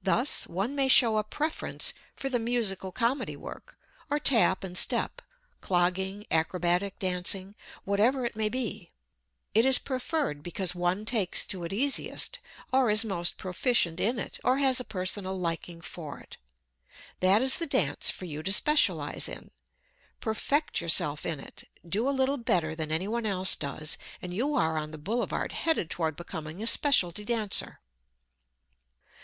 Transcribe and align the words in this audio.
Thus 0.00 0.46
one 0.46 0.76
may 0.76 0.86
show 0.86 1.16
a 1.18 1.24
preference 1.24 1.92
for 2.14 2.28
the 2.28 2.38
musical 2.38 2.92
comedy 2.92 3.34
work, 3.34 3.76
or 4.08 4.20
tap 4.20 4.62
and 4.62 4.78
step, 4.78 5.20
clogging, 5.60 6.24
acrobatic 6.30 7.00
dancing, 7.00 7.56
whatever 7.82 8.24
it 8.24 8.36
may 8.36 8.48
be. 8.48 8.92
It 9.54 9.66
is 9.66 9.80
preferred 9.80 10.44
because 10.44 10.76
one 10.76 11.04
takes 11.04 11.44
to 11.46 11.64
it 11.64 11.72
easiest, 11.72 12.38
or 12.72 12.90
is 12.90 13.04
most 13.04 13.38
proficient 13.38 13.98
in 13.98 14.20
it, 14.20 14.38
or 14.44 14.58
has 14.58 14.78
a 14.78 14.84
personal 14.84 15.36
liking 15.36 15.80
for 15.80 16.20
it. 16.20 16.36
That 17.18 17.42
is 17.42 17.56
the 17.56 17.66
dance 17.66 18.08
for 18.08 18.24
you 18.26 18.44
to 18.44 18.52
specialize 18.52 19.28
in. 19.28 19.50
Perfect 20.20 20.80
yourself 20.80 21.26
in 21.26 21.40
it. 21.40 21.64
Do 21.84 22.08
a 22.08 22.14
little 22.16 22.38
better 22.38 22.76
than 22.76 22.92
anyone 22.92 23.26
else 23.26 23.56
does, 23.56 23.98
and 24.22 24.32
you 24.32 24.54
are 24.54 24.78
on 24.78 24.92
the 24.92 24.96
boulevard 24.96 25.50
headed 25.50 25.90
toward 25.90 26.14
becoming 26.14 26.62
a 26.62 26.68
specialty 26.68 27.24
dancer. 27.24 27.80